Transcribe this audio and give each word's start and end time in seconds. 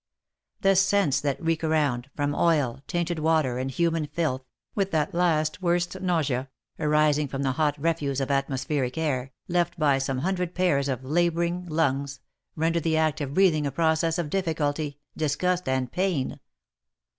The 0.61 0.75
scents 0.75 1.21
that 1.21 1.39
reek 1.39 1.63
around, 1.63 2.09
from 2.15 2.33
oil, 2.33 2.81
tainted 2.87 3.19
water, 3.19 3.59
and 3.59 3.69
human 3.69 4.07
filth, 4.07 4.41
with 4.73 4.89
that 4.89 5.13
last 5.13 5.61
worst 5.61 6.01
nausea, 6.01 6.49
arising 6.79 7.27
from 7.27 7.43
the 7.43 7.51
hot 7.51 7.77
refuse 7.79 8.19
of 8.19 8.31
atmospheric 8.31 8.97
air, 8.97 9.31
left 9.47 9.77
by 9.77 9.99
some 9.99 10.17
hundred 10.25 10.55
pairs 10.55 10.89
of 10.89 11.03
labouring 11.05 11.67
lungs, 11.67 12.19
render 12.55 12.79
the 12.79 12.97
act 12.97 13.21
of 13.21 13.35
breath 13.35 13.53
ing 13.53 13.67
a 13.67 13.71
process 13.71 14.17
of 14.17 14.31
difficulty, 14.31 14.97
disgust, 15.15 15.69
and 15.69 15.91
pain. 15.91 16.39